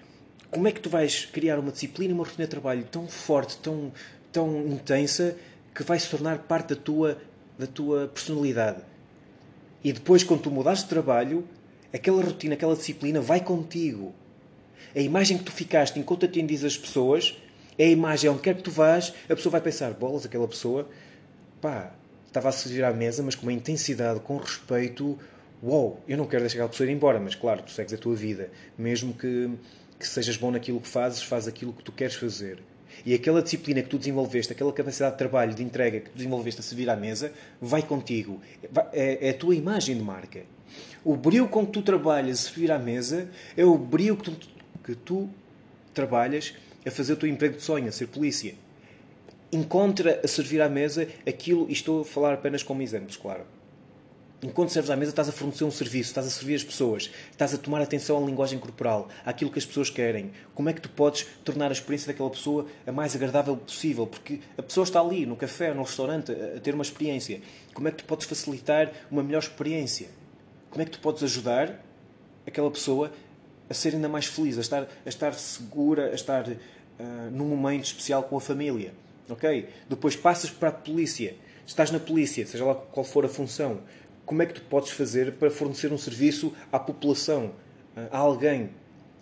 Como 0.50 0.69
é 0.69 0.71
que 0.71 0.81
tu 0.81 0.90
vais 0.90 1.25
criar 1.25 1.59
uma 1.59 1.73
disciplina, 1.73 2.12
uma 2.12 2.25
rotina 2.25 2.45
de 2.45 2.50
trabalho 2.50 2.85
tão 2.92 3.09
forte, 3.09 3.57
tão, 3.57 3.90
tão 4.31 4.66
intensa, 4.66 5.35
que 5.75 5.83
vai 5.83 5.99
se 5.99 6.11
tornar 6.11 6.40
parte 6.40 6.75
da 6.75 6.76
tua, 6.76 7.16
da 7.59 7.66
tua 7.66 8.07
personalidade? 8.09 8.83
E 9.83 9.95
depois, 9.95 10.23
quando 10.23 10.42
tu 10.42 10.50
mudares 10.50 10.81
de 10.81 10.90
trabalho, 10.90 11.49
aquela 11.90 12.23
rotina, 12.23 12.52
aquela 12.52 12.76
disciplina 12.76 13.19
vai 13.19 13.40
contigo. 13.40 14.12
A 14.94 15.00
imagem 15.00 15.38
que 15.38 15.44
tu 15.44 15.52
ficaste 15.52 15.99
enquanto 15.99 16.26
atendias 16.26 16.64
as 16.64 16.76
pessoas 16.76 17.37
é 17.78 17.85
a 17.85 17.88
imagem 17.88 18.30
onde 18.30 18.40
quer 18.40 18.56
que 18.56 18.62
tu 18.62 18.70
vás, 18.70 19.14
a 19.28 19.37
pessoa 19.37 19.52
vai 19.52 19.61
pensar, 19.61 19.92
bolas, 19.92 20.26
aquela 20.26 20.49
pessoa, 20.49 20.88
pá, 21.61 21.92
estava 22.26 22.49
a 22.49 22.52
servir 22.52 22.85
à 22.85 22.92
mesa, 22.92 23.23
mas 23.23 23.35
com 23.35 23.42
uma 23.42 23.52
intensidade, 23.52 24.20
com 24.20 24.37
respeito, 24.37 25.18
wow, 25.62 26.00
eu 26.08 26.16
não 26.16 26.26
quero 26.26 26.42
deixar 26.42 26.56
aquela 26.56 26.68
pessoa 26.68 26.88
ir 26.88 26.92
embora, 26.92 27.20
mas 27.20 27.35
claro, 27.35 27.62
tu 27.62 27.70
segues 27.70 27.92
a 27.94 27.97
tua 27.97 28.14
vida. 28.14 28.50
Mesmo 28.76 29.14
que, 29.14 29.50
que 29.99 30.06
sejas 30.06 30.37
bom 30.37 30.50
naquilo 30.50 30.80
que 30.80 30.88
fazes, 30.88 31.23
faz 31.23 31.47
aquilo 31.47 31.73
que 31.73 31.82
tu 31.82 31.92
queres 31.92 32.14
fazer. 32.14 32.58
E 33.04 33.14
aquela 33.14 33.42
disciplina 33.42 33.82
que 33.82 33.88
tu 33.88 33.99
desenvolveste, 33.99 34.52
aquela 34.52 34.73
capacidade 34.73 35.12
de 35.12 35.18
trabalho, 35.18 35.54
de 35.54 35.62
entrega 35.62 36.00
que 36.00 36.11
tu 36.11 36.16
desenvolveste 36.16 36.61
a 36.61 36.64
servir 36.64 36.90
à 36.90 36.97
mesa, 36.97 37.32
vai 37.61 37.82
contigo. 37.82 38.40
É, 38.92 39.28
é 39.28 39.30
a 39.30 39.35
tua 39.35 39.54
imagem 39.54 39.97
de 39.97 40.02
marca. 40.02 40.42
O 41.04 41.16
brilho 41.16 41.49
com 41.49 41.64
que 41.64 41.73
tu 41.73 41.82
trabalhas 41.82 42.40
a 42.40 42.50
servir 42.50 42.73
à 42.73 42.78
mesa 42.78 43.30
é 43.56 43.64
o 43.64 43.78
brilho 43.78 44.16
que 44.16 44.30
tu, 44.30 44.49
que 44.88 44.95
tu 44.95 45.28
trabalhas 45.92 46.54
a 46.87 46.90
fazer 46.90 47.12
o 47.12 47.16
teu 47.16 47.28
emprego 47.28 47.59
de 47.59 47.62
sonho, 47.62 47.88
a 47.88 47.92
ser 47.92 48.07
polícia. 48.07 48.54
Encontra 49.52 50.18
a 50.25 50.26
servir 50.26 50.62
à 50.62 50.68
mesa 50.68 51.07
aquilo, 51.26 51.66
e 51.68 51.75
estou 51.75 52.00
a 52.00 52.04
falar 52.07 52.33
apenas 52.33 52.62
como 52.62 52.80
exemplos, 52.80 53.14
claro. 53.14 53.45
Enquanto 54.42 54.71
serves 54.71 54.88
à 54.88 54.97
mesa, 54.97 55.11
estás 55.11 55.28
a 55.28 55.33
fornecer 55.33 55.64
um 55.64 55.71
serviço, 55.71 56.09
estás 56.09 56.26
a 56.26 56.30
servir 56.30 56.54
as 56.54 56.64
pessoas, 56.64 57.11
estás 57.30 57.52
a 57.52 57.59
tomar 57.59 57.83
atenção 57.83 58.16
à 58.16 58.26
linguagem 58.26 58.59
corporal, 58.59 59.11
àquilo 59.26 59.50
que 59.50 59.59
as 59.59 59.66
pessoas 59.66 59.90
querem. 59.90 60.30
Como 60.54 60.71
é 60.71 60.73
que 60.73 60.80
tu 60.80 60.88
podes 60.88 61.26
tornar 61.45 61.68
a 61.68 61.73
experiência 61.73 62.07
daquela 62.07 62.30
pessoa 62.30 62.66
a 62.87 62.92
mais 62.92 63.14
agradável 63.14 63.59
possível? 63.59 64.07
Porque 64.07 64.40
a 64.57 64.62
pessoa 64.62 64.85
está 64.85 65.00
ali, 65.00 65.26
no 65.26 65.37
café, 65.37 65.75
no 65.75 65.83
restaurante, 65.83 66.33
a 66.33 66.61
ter 66.61 66.73
uma 66.73 66.83
experiência. 66.83 67.42
Como 67.75 67.88
é 67.88 67.90
que 67.90 67.99
tu 67.99 68.04
podes 68.04 68.26
facilitar 68.26 68.90
uma 69.11 69.23
melhor 69.23 69.42
experiência? 69.42 70.09
Como 70.71 70.80
é 70.80 70.87
que 70.87 70.92
tu 70.92 71.00
podes 71.00 71.23
ajudar 71.23 71.85
aquela 72.47 72.71
pessoa 72.71 73.12
a 73.68 73.75
ser 73.75 73.94
ainda 73.94 74.08
mais 74.08 74.26
feliz, 74.26 74.58
a 74.58 74.60
estar, 74.60 74.82
a 74.82 75.08
estar 75.08 75.34
segura, 75.34 76.10
a 76.10 76.14
estar 76.14 76.48
uh, 76.48 76.56
num 77.30 77.46
momento 77.46 77.84
especial 77.84 78.22
com 78.22 78.37
a 78.37 78.40
família. 78.40 78.92
Ok? 79.28 79.68
Depois 79.88 80.16
passas 80.16 80.50
para 80.50 80.68
a 80.70 80.72
polícia. 80.72 81.34
Estás 81.66 81.90
na 81.90 82.00
polícia, 82.00 82.46
seja 82.46 82.64
lá 82.64 82.75
qual 82.75 83.04
for 83.04 83.25
a 83.25 83.28
função. 83.28 83.80
Como 84.25 84.42
é 84.42 84.46
que 84.46 84.54
tu 84.54 84.62
podes 84.62 84.90
fazer 84.90 85.32
para 85.32 85.50
fornecer 85.50 85.92
um 85.92 85.98
serviço 85.98 86.54
à 86.72 86.78
população, 86.78 87.52
a 88.10 88.18
alguém? 88.18 88.70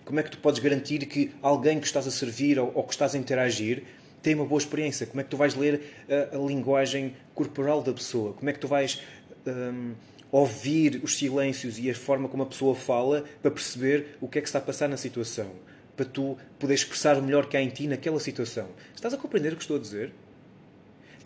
Como 0.05 0.21
é 0.21 0.23
que 0.23 0.31
tu 0.31 0.39
podes 0.39 0.61
garantir 0.61 1.05
que 1.07 1.33
alguém 1.43 1.81
que 1.81 1.87
estás 1.87 2.07
a 2.07 2.11
servir 2.13 2.59
ou, 2.61 2.85
que 2.85 2.93
estás 2.93 3.17
a 3.17 3.19
interagir 3.19 3.83
tem 4.23 4.37
uma 4.37 4.45
boa 4.45 4.61
experiência? 4.61 5.07
Como 5.07 5.21
é 5.21 5.25
que 5.25 5.31
tu 5.31 5.37
vais 5.37 5.57
ler 5.57 5.83
a, 6.09 6.37
a 6.37 6.39
linguagem 6.39 7.17
corporal 7.35 7.83
da 7.83 7.93
pessoa? 7.93 8.33
Como 8.33 8.49
é 8.49 8.53
que 8.53 8.61
tu 8.61 8.69
vais 8.69 9.03
um, 9.45 9.95
ouvir 10.31 11.01
os 11.03 11.17
silêncios 11.17 11.79
e 11.79 11.91
a 11.91 11.95
forma 11.95 12.29
como 12.29 12.43
a 12.43 12.47
pessoa 12.47 12.75
fala 12.75 13.25
para 13.43 13.51
perceber 13.51 14.17
o 14.21 14.29
que 14.29 14.39
é 14.39 14.43
que 14.43 14.49
está 14.49 14.59
a 14.59 14.63
passar 14.63 14.89
na 14.89 14.97
situação? 14.97 15.51
Para 15.97 16.05
tu 16.05 16.37
poder 16.59 16.75
expressar 16.75 17.17
o 17.17 17.23
melhor 17.23 17.47
que 17.47 17.57
há 17.57 17.63
em 17.63 17.69
ti 17.69 17.87
naquela 17.87 18.21
situação. 18.21 18.69
Estás 18.95 19.15
a 19.15 19.17
compreender 19.17 19.53
o 19.53 19.57
que 19.57 19.63
estou 19.63 19.77
a 19.77 19.81
dizer? 19.81 20.13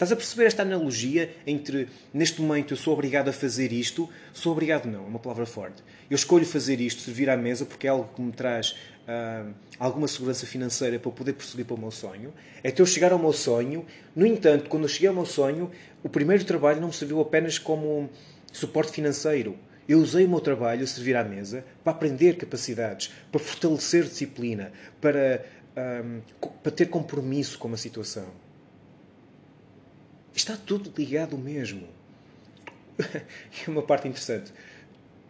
Estás 0.00 0.12
a 0.12 0.16
perceber 0.16 0.46
esta 0.46 0.62
analogia 0.62 1.30
entre, 1.46 1.86
neste 2.14 2.40
momento, 2.40 2.72
eu 2.72 2.76
sou 2.78 2.94
obrigado 2.94 3.28
a 3.28 3.34
fazer 3.34 3.70
isto, 3.70 4.08
sou 4.32 4.50
obrigado 4.52 4.86
não, 4.86 5.04
é 5.04 5.06
uma 5.06 5.18
palavra 5.18 5.44
forte. 5.44 5.82
Eu 6.08 6.14
escolho 6.14 6.46
fazer 6.46 6.80
isto, 6.80 7.02
servir 7.02 7.28
à 7.28 7.36
mesa, 7.36 7.66
porque 7.66 7.86
é 7.86 7.90
algo 7.90 8.08
que 8.14 8.22
me 8.22 8.32
traz 8.32 8.70
uh, 9.06 9.52
alguma 9.78 10.08
segurança 10.08 10.46
financeira 10.46 10.98
para 10.98 11.10
poder 11.10 11.34
prosseguir 11.34 11.66
para 11.66 11.74
o 11.74 11.78
meu 11.78 11.90
sonho. 11.90 12.32
É 12.62 12.70
que 12.70 12.80
eu 12.80 12.86
chegar 12.86 13.12
ao 13.12 13.18
meu 13.18 13.34
sonho. 13.34 13.84
No 14.16 14.24
entanto, 14.24 14.70
quando 14.70 14.84
eu 14.84 14.88
cheguei 14.88 15.08
ao 15.08 15.14
meu 15.14 15.26
sonho, 15.26 15.70
o 16.02 16.08
primeiro 16.08 16.44
trabalho 16.46 16.80
não 16.80 16.88
me 16.88 16.94
serviu 16.94 17.20
apenas 17.20 17.58
como 17.58 18.08
suporte 18.52 18.92
financeiro. 18.92 19.56
Eu 19.88 19.98
usei 19.98 20.24
o 20.24 20.28
meu 20.28 20.40
trabalho 20.40 20.84
a 20.84 20.86
servir 20.86 21.16
à 21.16 21.24
mesa 21.24 21.64
para 21.82 21.92
aprender 21.92 22.36
capacidades, 22.36 23.12
para 23.30 23.40
fortalecer 23.40 24.04
disciplina, 24.04 24.72
para, 25.00 25.44
um, 26.04 26.20
para 26.62 26.70
ter 26.70 26.86
compromisso 26.86 27.58
com 27.58 27.72
a 27.72 27.76
situação. 27.76 28.28
Está 30.34 30.56
tudo 30.56 30.92
ligado 30.96 31.36
mesmo. 31.36 31.88
e 33.66 33.70
uma 33.70 33.82
parte 33.82 34.06
interessante. 34.06 34.52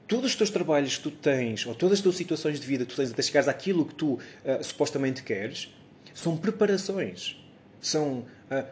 Todos 0.06 0.32
os 0.32 0.36
teus 0.36 0.50
trabalhos 0.50 0.96
que 0.96 1.04
tu 1.04 1.10
tens, 1.10 1.64
ou 1.66 1.74
todas 1.74 1.98
as 1.98 2.02
tuas 2.02 2.16
situações 2.16 2.58
de 2.60 2.66
vida 2.66 2.84
que 2.84 2.90
tu 2.92 2.96
tens 2.96 3.12
até 3.12 3.22
chegares 3.22 3.48
àquilo 3.48 3.84
que 3.84 3.94
tu 3.94 4.14
uh, 4.14 4.20
supostamente 4.62 5.22
queres, 5.22 5.72
são 6.12 6.36
preparações. 6.36 7.36
São, 7.80 8.26
uh, 8.50 8.66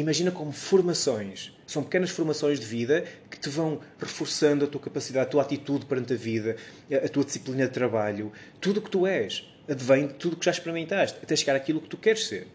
imagina 0.00 0.30
como 0.30 0.52
formações. 0.52 1.52
São 1.66 1.82
pequenas 1.82 2.10
formações 2.10 2.58
de 2.58 2.66
vida 2.66 3.04
que 3.30 3.38
te 3.38 3.48
vão 3.48 3.80
reforçando 3.98 4.64
a 4.64 4.68
tua 4.68 4.80
capacidade, 4.80 5.26
a 5.26 5.30
tua 5.30 5.42
atitude 5.42 5.86
perante 5.86 6.12
a 6.12 6.16
vida, 6.16 6.56
a 6.90 7.08
tua 7.08 7.24
disciplina 7.24 7.66
de 7.66 7.72
trabalho. 7.72 8.32
Tudo 8.60 8.78
o 8.78 8.82
que 8.82 8.90
tu 8.90 9.06
és 9.06 9.44
advém 9.68 10.06
de 10.06 10.14
tudo 10.14 10.32
o 10.32 10.36
que 10.36 10.46
já 10.46 10.50
experimentaste, 10.50 11.18
até 11.22 11.36
chegar 11.36 11.54
àquilo 11.54 11.80
que 11.80 11.88
tu 11.88 11.96
queres 11.96 12.26
ser. 12.26 12.48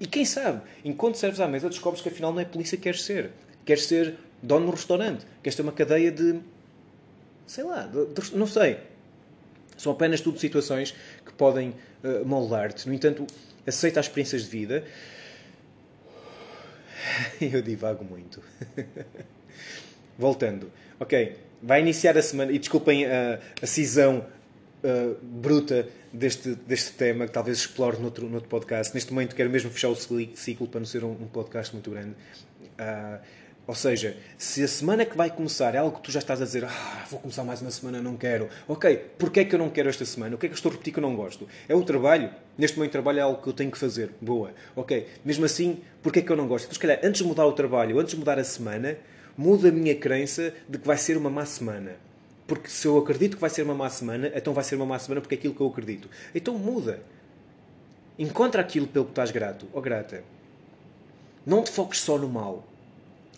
E 0.00 0.06
quem 0.06 0.24
sabe, 0.24 0.62
enquanto 0.84 1.16
serves 1.16 1.40
à 1.40 1.46
mesa, 1.46 1.68
descobres 1.68 2.02
que 2.02 2.08
afinal 2.08 2.32
não 2.32 2.40
é 2.40 2.44
polícia 2.44 2.76
que 2.76 2.82
queres 2.82 3.02
ser. 3.02 3.30
Queres 3.64 3.84
ser 3.84 4.16
dono 4.42 4.66
no 4.66 4.72
restaurante. 4.72 5.24
Queres 5.42 5.54
ter 5.54 5.62
uma 5.62 5.72
cadeia 5.72 6.10
de. 6.10 6.40
sei 7.46 7.64
lá, 7.64 7.82
de, 7.86 8.06
de, 8.06 8.36
não 8.36 8.46
sei. 8.46 8.78
São 9.76 9.92
apenas 9.92 10.20
tudo 10.20 10.38
situações 10.38 10.94
que 11.24 11.32
podem 11.32 11.74
uh, 12.02 12.24
moldar-te. 12.26 12.88
No 12.88 12.94
entanto, 12.94 13.26
aceita 13.66 14.00
as 14.00 14.06
experiências 14.06 14.44
de 14.44 14.48
vida. 14.48 14.84
Eu 17.40 17.62
divago 17.62 18.04
muito. 18.04 18.42
Voltando. 20.18 20.70
Ok, 20.98 21.36
vai 21.62 21.80
iniciar 21.80 22.16
a 22.16 22.22
semana. 22.22 22.52
E 22.52 22.58
desculpem 22.58 23.06
a, 23.06 23.38
a 23.60 23.66
cisão 23.66 24.26
uh, 24.84 25.16
bruta 25.22 25.88
deste, 26.12 26.54
deste 26.54 26.92
tema, 26.92 27.26
que 27.26 27.32
talvez 27.32 27.58
explore 27.58 27.98
noutro, 27.98 28.28
noutro 28.28 28.48
podcast. 28.48 28.94
Neste 28.94 29.12
momento 29.12 29.34
quero 29.34 29.50
mesmo 29.50 29.70
fechar 29.70 29.88
o 29.88 29.96
ciclo 29.96 30.66
para 30.66 30.80
não 30.80 30.86
ser 30.86 31.04
um, 31.04 31.12
um 31.12 31.26
podcast 31.26 31.72
muito 31.74 31.90
grande. 31.90 32.14
Uh, 32.78 33.18
ou 33.70 33.76
seja, 33.76 34.16
se 34.36 34.64
a 34.64 34.66
semana 34.66 35.06
que 35.06 35.16
vai 35.16 35.30
começar 35.30 35.76
é 35.76 35.78
algo 35.78 35.96
que 35.96 36.02
tu 36.02 36.10
já 36.10 36.18
estás 36.18 36.42
a 36.42 36.44
dizer, 36.44 36.64
ah, 36.64 37.06
vou 37.08 37.20
começar 37.20 37.44
mais 37.44 37.62
uma 37.62 37.70
semana, 37.70 38.02
não 38.02 38.16
quero. 38.16 38.48
Ok, 38.66 38.96
porquê 39.16 39.40
é 39.40 39.44
que 39.44 39.54
eu 39.54 39.60
não 39.60 39.70
quero 39.70 39.88
esta 39.88 40.04
semana? 40.04 40.34
O 40.34 40.38
que 40.38 40.46
é 40.46 40.48
que 40.48 40.54
eu 40.54 40.56
estou 40.56 40.70
a 40.70 40.72
repetir 40.72 40.92
que 40.92 40.98
eu 40.98 41.02
não 41.02 41.14
gosto? 41.14 41.46
É 41.68 41.74
o 41.76 41.80
trabalho? 41.84 42.30
Neste 42.58 42.76
momento, 42.76 42.90
trabalho 42.90 43.20
é 43.20 43.22
algo 43.22 43.40
que 43.40 43.48
eu 43.48 43.52
tenho 43.52 43.70
que 43.70 43.78
fazer. 43.78 44.10
Boa. 44.20 44.52
Ok, 44.74 45.06
mesmo 45.24 45.44
assim, 45.44 45.78
porquê 46.02 46.18
é 46.18 46.22
que 46.22 46.32
eu 46.32 46.36
não 46.36 46.48
gosto? 46.48 46.64
Então, 46.64 46.74
se 46.74 46.80
calhar, 46.80 46.98
antes 47.04 47.22
de 47.22 47.28
mudar 47.28 47.46
o 47.46 47.52
trabalho, 47.52 48.00
antes 48.00 48.14
de 48.14 48.18
mudar 48.18 48.40
a 48.40 48.42
semana, 48.42 48.98
muda 49.38 49.68
a 49.68 49.70
minha 49.70 49.94
crença 49.94 50.52
de 50.68 50.76
que 50.76 50.84
vai 50.84 50.96
ser 50.96 51.16
uma 51.16 51.30
má 51.30 51.46
semana. 51.46 51.92
Porque 52.48 52.68
se 52.68 52.88
eu 52.88 52.98
acredito 52.98 53.36
que 53.36 53.40
vai 53.40 53.50
ser 53.50 53.62
uma 53.62 53.74
má 53.76 53.88
semana, 53.88 54.32
então 54.34 54.52
vai 54.52 54.64
ser 54.64 54.74
uma 54.74 54.86
má 54.86 54.98
semana 54.98 55.20
porque 55.20 55.36
é 55.36 55.38
aquilo 55.38 55.54
que 55.54 55.60
eu 55.60 55.68
acredito. 55.68 56.10
Então 56.34 56.58
muda. 56.58 57.00
Encontra 58.18 58.60
aquilo 58.60 58.88
pelo 58.88 59.04
que 59.04 59.12
estás 59.12 59.30
grato 59.30 59.68
ou 59.72 59.80
grata. 59.80 60.24
Não 61.46 61.62
te 61.62 61.70
foques 61.70 62.00
só 62.00 62.18
no 62.18 62.28
mal. 62.28 62.64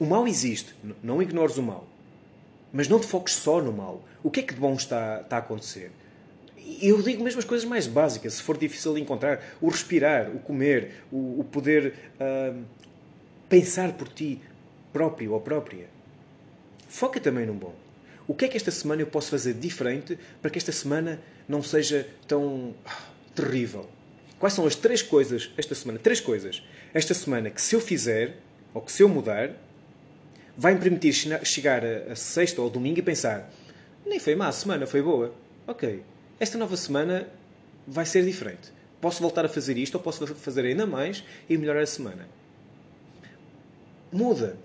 O 0.03 0.05
mal 0.05 0.27
existe. 0.27 0.75
Não 1.01 1.23
ignores 1.23 1.59
o 1.59 1.63
mal. 1.63 1.87
Mas 2.73 2.89
não 2.89 2.99
te 2.99 3.07
foques 3.07 3.35
só 3.35 3.63
no 3.63 3.73
mal. 3.73 4.03
O 4.21 4.33
que 4.33 4.41
é 4.41 4.43
que 4.43 4.53
de 4.53 4.59
bom 4.59 4.75
está, 4.75 5.21
está 5.21 5.37
a 5.37 5.39
acontecer? 5.39 5.93
Eu 6.81 7.01
digo 7.01 7.23
mesmo 7.23 7.39
as 7.39 7.45
coisas 7.45 7.65
mais 7.65 7.87
básicas, 7.87 8.35
se 8.35 8.43
for 8.43 8.59
difícil 8.59 8.95
de 8.95 9.01
encontrar. 9.01 9.41
O 9.61 9.69
respirar, 9.69 10.29
o 10.35 10.41
comer, 10.41 11.05
o, 11.13 11.39
o 11.39 11.45
poder 11.45 11.95
uh, 12.19 12.65
pensar 13.49 13.93
por 13.93 14.09
ti 14.09 14.41
próprio 14.93 15.35
ou 15.35 15.41
própria. 15.41 15.87
Foca 16.89 17.21
também 17.21 17.47
no 17.47 17.55
bom. 17.55 17.73
O 18.27 18.35
que 18.35 18.47
é 18.47 18.49
que 18.49 18.57
esta 18.57 18.73
semana 18.73 19.03
eu 19.03 19.07
posso 19.07 19.31
fazer 19.31 19.55
diferente 19.55 20.19
para 20.41 20.51
que 20.51 20.59
esta 20.59 20.73
semana 20.73 21.23
não 21.49 21.63
seja 21.63 22.09
tão 22.27 22.75
ah, 22.85 23.03
terrível? 23.37 23.89
Quais 24.41 24.53
são 24.53 24.67
as 24.67 24.75
três 24.75 25.01
coisas 25.01 25.53
esta 25.57 25.77
semana? 25.77 26.01
Três 26.01 26.19
coisas. 26.19 26.61
Esta 26.93 27.15
semana 27.15 27.51
que 27.51 27.63
se 27.63 27.77
eu 27.77 27.81
fizer, 27.81 28.39
ou 28.75 28.83
que 28.83 28.91
se 28.91 29.01
eu 29.01 29.09
mudar, 29.09 29.55
vai 30.57 30.75
me 30.75 30.81
permitir 30.81 31.13
chegar 31.45 31.85
a, 31.85 32.15
sexta 32.15 32.61
ou 32.61 32.69
domingo 32.69 32.99
e 32.99 33.03
pensar 33.03 33.51
nem 34.05 34.19
foi 34.19 34.35
má 34.35 34.49
a 34.49 34.53
semana, 34.53 34.87
foi 34.87 35.01
boa. 35.01 35.35
Ok. 35.67 36.03
Esta 36.39 36.59
nova 36.59 36.77
semana 36.77 37.29
vai 37.87 38.05
ser 38.05 38.25
diferente. 38.25 38.73
Posso 39.01 39.21
voltar 39.21 39.45
a 39.45 39.49
fazer 39.49 39.77
isto 39.79 39.95
ou 39.95 40.01
posso 40.01 40.27
fazer 40.35 40.65
ainda 40.65 40.87
mais 40.87 41.25
e 41.49 41.57
melhorar 41.57 41.83
a 41.83 41.87
semana. 41.87 42.29
Muda. 44.13 44.57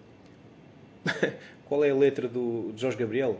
Qual 1.65 1.83
é 1.83 1.91
a 1.91 1.95
letra 1.95 2.27
do 2.27 2.73
Jorge 2.75 2.97
Gabriel? 2.97 3.39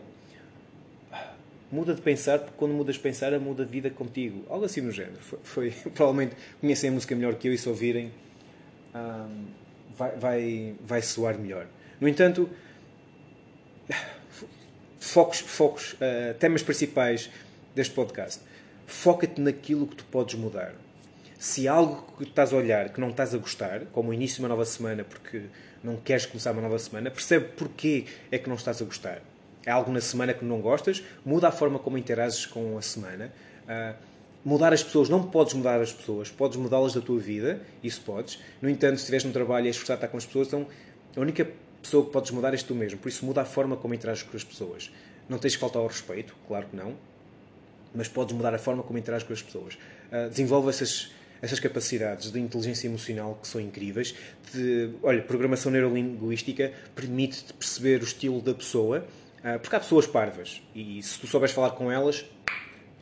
Muda 1.72 1.94
de 1.94 2.02
pensar, 2.02 2.40
porque 2.40 2.54
quando 2.58 2.74
mudas 2.74 2.96
de 2.96 3.02
pensar, 3.02 3.38
muda 3.40 3.66
de 3.66 3.72
vida 3.72 3.90
contigo. 3.90 4.46
Algo 4.50 4.66
assim 4.66 4.82
no 4.82 4.92
género. 4.92 5.20
Foi, 5.20 5.40
foi 5.72 5.72
provavelmente 5.92 6.36
conhecem 6.62 6.90
a 6.90 6.94
música 6.94 7.16
melhor 7.16 7.36
que 7.36 7.48
eu 7.48 7.54
e 7.54 7.58
se 7.58 7.68
ouvirem, 7.68 8.12
vai, 9.98 10.16
vai, 10.18 10.76
vai 10.82 11.02
soar 11.02 11.38
melhor. 11.38 11.68
No 12.00 12.08
entanto, 12.08 12.50
focos, 15.00 15.40
focos 15.40 15.94
uh, 15.94 16.34
temas 16.40 16.62
principais 16.62 17.30
deste 17.76 17.94
podcast. 17.94 18.42
Foca-te 18.86 19.42
naquilo 19.42 19.88
que 19.88 19.96
tu 19.96 20.06
podes 20.06 20.36
mudar. 20.36 20.74
Se 21.40 21.68
há 21.68 21.74
algo 21.74 22.16
que 22.18 22.24
estás 22.24 22.54
a 22.54 22.56
olhar 22.56 22.90
que 22.90 23.00
não 23.00 23.10
estás 23.10 23.34
a 23.34 23.38
gostar, 23.38 23.86
como 23.92 24.10
o 24.10 24.14
início 24.14 24.38
de 24.38 24.42
uma 24.44 24.50
nova 24.50 24.66
semana, 24.66 25.04
porque 25.04 25.44
não 25.84 25.96
queres 25.96 26.26
começar 26.26 26.52
uma 26.52 26.62
nova 26.62 26.80
semana, 26.80 27.12
percebe 27.12 27.46
porquê 27.56 28.06
é 28.32 28.38
que 28.38 28.50
não 28.50 28.56
estás 28.56 28.82
a 28.82 28.86
gostar. 28.86 29.22
É 29.66 29.72
algo 29.72 29.92
na 29.92 30.02
semana 30.02 30.34
que 30.34 30.46
não 30.46 30.62
gostas, 30.62 31.04
muda 31.26 31.50
a 31.50 31.52
forma 31.52 31.78
como 31.78 31.98
interages 31.98 32.46
com 32.46 32.78
a 32.78 32.82
semana. 32.82 33.32
Uh, 33.64 33.96
mudar 34.44 34.72
as 34.72 34.82
pessoas, 34.82 35.10
não 35.10 35.24
podes 35.24 35.54
mudar 35.54 35.82
as 35.82 35.92
pessoas, 35.92 36.30
podes 36.30 36.58
mudá-las 36.58 36.94
da 36.94 37.02
tua 37.02 37.20
vida, 37.20 37.62
isso 37.84 38.02
podes. 38.02 38.40
No 38.62 38.70
entanto, 38.70 38.96
se 38.96 39.02
estiveres 39.02 39.26
no 39.26 39.32
trabalho 39.32 39.68
e 39.68 39.70
esforçado 39.70 39.98
a 39.98 40.00
estar 40.00 40.08
com 40.08 40.18
as 40.18 40.26
pessoas, 40.26 40.48
então 40.48 40.68
a 41.16 41.20
única 41.20 41.48
pessoa 41.88 42.06
que 42.06 42.12
podes 42.12 42.32
mudar 42.32 42.52
és 42.52 42.62
tu 42.62 42.76
mesmo. 42.76 43.00
Por 43.00 43.08
isso, 43.08 43.26
muda 43.26 43.42
a 43.42 43.46
forma 43.46 43.78
como 43.78 43.94
interages 43.94 44.24
com 44.24 44.36
as 44.36 44.44
pessoas. 44.44 44.92
Não 45.30 45.38
tens 45.38 45.56
que 45.56 45.60
faltar 45.60 45.82
ao 45.82 45.88
respeito, 45.88 46.36
claro 46.48 46.68
que 46.68 46.76
não, 46.76 46.96
mas 47.96 48.08
podes 48.08 48.36
mudar 48.36 48.54
a 48.54 48.60
forma 48.60 48.84
como 48.84 49.00
interages 49.00 49.26
com 49.26 49.34
as 49.34 49.42
pessoas. 49.42 49.76
Uh, 50.12 50.30
desenvolve 50.30 50.70
essas 50.70 51.12
essas 51.40 51.60
capacidades 51.60 52.32
de 52.32 52.40
inteligência 52.40 52.88
emocional 52.88 53.38
que 53.40 53.48
são 53.48 53.62
incríveis. 53.62 54.16
De, 54.52 54.90
olha, 55.04 55.22
programação 55.22 55.72
neurolinguística 55.72 56.74
permite-te 56.96 57.54
perceber 57.54 58.02
o 58.02 58.06
estilo 58.06 58.42
da 58.42 58.56
pessoa, 58.56 59.06
uh, 59.40 59.60
porque 59.60 59.76
há 59.76 59.80
pessoas 59.80 60.08
parvas 60.08 60.62
e 60.76 61.02
se 61.04 61.20
tu 61.20 61.28
souberes 61.28 61.54
falar 61.54 61.72
com 61.72 61.92
elas, 61.92 62.26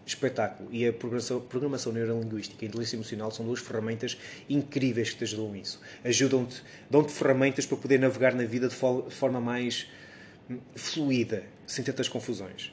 espetáculo. 0.06 0.70
E 0.72 0.88
a 0.88 0.94
programação, 0.94 1.40
programação 1.42 1.92
neurolinguística 1.92 2.64
e 2.64 2.68
inteligência 2.68 2.96
emocional 2.96 3.32
são 3.32 3.46
duas 3.46 3.60
ferramentas 3.60 4.18
incríveis 4.50 5.10
que 5.10 5.18
te 5.18 5.24
ajudam 5.24 5.52
nisso. 5.52 5.80
Ajudam-te, 6.04 6.62
dão-te 6.90 7.12
ferramentas 7.12 7.66
para 7.66 7.78
poder 7.78 8.00
navegar 8.00 8.34
na 8.34 8.46
vida 8.46 8.68
de 8.68 8.76
forma 8.76 9.42
mais 9.42 9.88
hum, 10.50 10.60
fluida, 10.76 11.44
sem 11.66 11.84
tantas 11.84 12.08
confusões. 12.08 12.72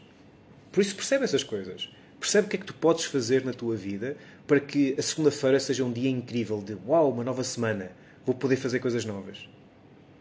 Por 0.70 0.80
isso 0.80 0.94
percebe 0.94 1.24
essas 1.24 1.42
coisas. 1.42 1.90
Percebe 2.18 2.46
o 2.46 2.50
que 2.50 2.56
é 2.56 2.58
que 2.58 2.66
tu 2.66 2.74
podes 2.74 3.04
fazer 3.04 3.44
na 3.44 3.52
tua 3.52 3.76
vida 3.76 4.16
para 4.46 4.60
que 4.60 4.94
a 4.98 5.02
segunda-feira 5.02 5.58
seja 5.58 5.84
um 5.84 5.92
dia 5.92 6.10
incrível 6.10 6.62
de 6.62 6.76
uau, 6.86 7.10
uma 7.10 7.24
nova 7.24 7.42
semana, 7.42 7.90
vou 8.24 8.34
poder 8.34 8.56
fazer 8.56 8.78
coisas 8.78 9.04
novas. 9.04 9.48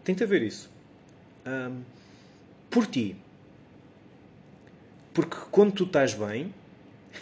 Tenta 0.04 0.26
ver 0.26 0.42
isso. 0.42 0.70
Um, 1.46 1.82
por 2.70 2.88
ti. 2.88 3.16
Porque 5.14 5.38
quando 5.52 5.74
tu 5.74 5.84
estás 5.84 6.14
bem 6.14 6.54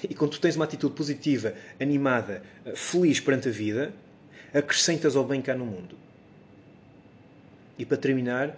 e 0.03 0.13
quando 0.13 0.31
tu 0.31 0.41
tens 0.41 0.55
uma 0.55 0.65
atitude 0.65 0.95
positiva, 0.95 1.53
animada, 1.79 2.43
eh, 2.65 2.75
feliz 2.75 3.19
perante 3.19 3.49
a 3.49 3.51
vida, 3.51 3.93
acrescentas 4.53 5.15
ao 5.15 5.23
bem 5.23 5.41
cá 5.41 5.55
no 5.55 5.65
mundo. 5.65 5.95
E 7.77 7.85
para 7.85 7.97
terminar, 7.97 8.55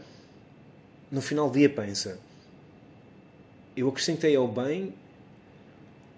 no 1.11 1.21
final 1.21 1.50
do 1.50 1.57
dia 1.57 1.69
pensa: 1.69 2.19
eu 3.75 3.88
acrescentei 3.88 4.35
ao 4.35 4.47
bem 4.47 4.93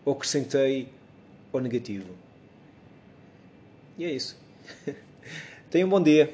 ou 0.06 0.14
acrescentei 0.14 0.90
ao 1.52 1.60
negativo? 1.60 2.16
E 3.98 4.06
é 4.06 4.12
isso. 4.12 4.38
Tenha 5.70 5.86
um 5.86 5.90
bom 5.90 6.02
dia. 6.02 6.34